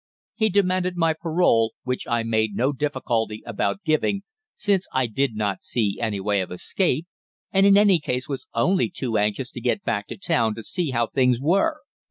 [0.33, 4.23] "He demanded my parole, which I made no difficulty about giving,
[4.55, 7.05] since I did not see any way of escape,
[7.51, 10.89] and in any case was only too anxious to get back to town to see
[10.89, 11.81] how things were.